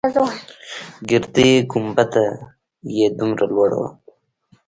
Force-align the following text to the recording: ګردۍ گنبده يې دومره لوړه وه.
ګردۍ 1.09 1.49
گنبده 1.71 2.25
يې 2.95 3.07
دومره 3.17 3.43
لوړه 3.51 3.77
وه. 3.81 3.89